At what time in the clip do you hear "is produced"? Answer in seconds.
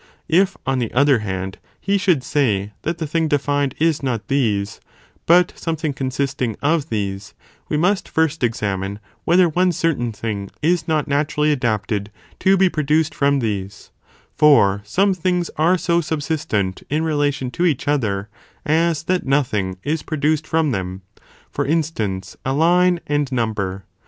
19.83-20.47